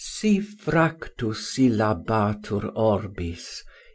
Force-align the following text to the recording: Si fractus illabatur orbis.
Si 0.03 0.29
fractus 0.61 1.43
illabatur 1.65 2.65
orbis. 2.87 3.49